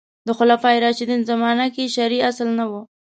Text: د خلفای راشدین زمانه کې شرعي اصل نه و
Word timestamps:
د 0.27 0.29
خلفای 0.39 0.77
راشدین 0.85 1.21
زمانه 1.29 1.65
کې 1.73 1.91
شرعي 1.95 2.19
اصل 2.29 2.49
نه 2.59 2.65
و 2.69 2.71